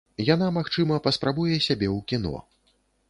Яна, 0.27 0.45
магчыма, 0.55 0.97
паспрабуе 1.07 1.61
сябе 1.67 1.87
ў 1.97 1.99
кіно. 2.13 2.33